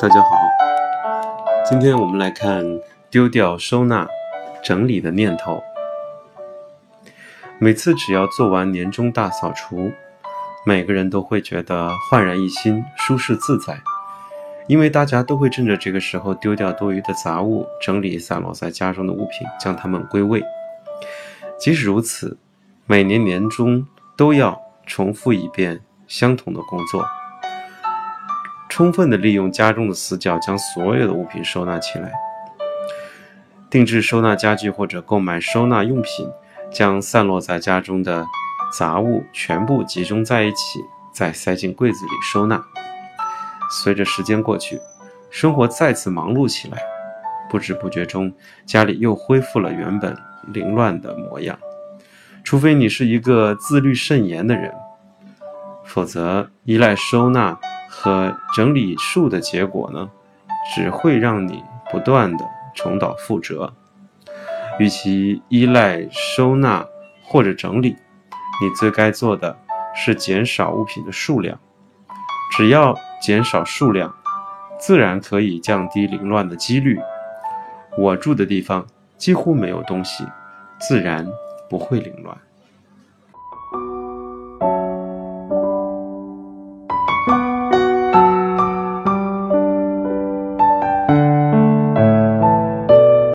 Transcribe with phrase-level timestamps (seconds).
[0.00, 0.28] 大家好，
[1.68, 2.64] 今天我们来看
[3.10, 4.06] 丢掉收纳、
[4.62, 5.60] 整理的念头。
[7.58, 9.90] 每次只要做完年终大扫除，
[10.64, 13.76] 每个人都会觉得焕然一新、舒适自在，
[14.68, 20.42] 因为大家都会趁着这个时候丢掉多余的杂物，整理散落在家中的物品，将它们归位。
[21.58, 22.38] 即使如此，
[22.90, 23.86] 每年年终
[24.16, 27.06] 都要重复一遍相同的工作。
[28.70, 32.10] 充分的利用家中的死角，将所有的物品收纳起来。
[33.68, 36.26] 定制收纳家具或者购买收纳用品，
[36.72, 38.24] 将散落在家中的
[38.72, 40.80] 杂物全部集中在一起，
[41.12, 42.64] 再塞进柜子里收纳。
[43.70, 44.80] 随着时间过去，
[45.30, 46.78] 生活再次忙碌起来，
[47.50, 48.32] 不知不觉中，
[48.64, 51.58] 家里又恢复了原本凌乱的模样。
[52.48, 54.72] 除非你是一个自律甚严的人，
[55.84, 57.58] 否则依赖收纳。
[57.90, 60.08] 和整理术的结果呢，
[60.74, 63.70] 只会让你不断的重蹈覆辙。
[64.78, 66.86] 与其依赖收纳
[67.22, 67.96] 或者整理，
[68.62, 69.54] 你最该做的
[69.94, 71.58] 是减少物品的数量。
[72.56, 74.14] 只要减少数量，
[74.80, 76.98] 自然可以降低凌乱的几率。
[77.98, 78.86] 我住的地方
[79.18, 80.24] 几乎没有东西，
[80.78, 81.26] 自然
[81.68, 82.36] 不会凌乱。